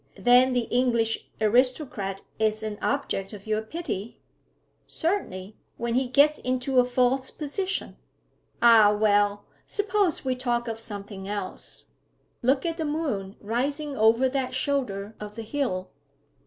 'Then 0.17 0.53
the 0.53 0.65
English 0.71 1.27
aristocrat 1.39 2.23
is 2.39 2.63
an 2.63 2.75
object 2.81 3.33
of 3.33 3.45
your 3.45 3.61
pity?' 3.61 4.19
'Certainly; 4.87 5.55
when 5.77 5.93
he 5.93 6.07
gets 6.07 6.39
into 6.39 6.79
a 6.79 6.85
false 6.85 7.29
position.' 7.29 7.97
'Ah! 8.63 8.97
well, 8.99 9.45
suppose 9.67 10.25
we 10.25 10.35
talk 10.35 10.67
of 10.67 10.79
something 10.79 11.27
else. 11.27 11.85
Look 12.41 12.65
at 12.65 12.77
the 12.77 12.83
moon 12.83 13.35
rising 13.39 13.95
over 13.95 14.27
that 14.27 14.55
shoulder 14.55 15.13
of 15.19 15.35
the 15.35 15.43
hill.' 15.43 15.91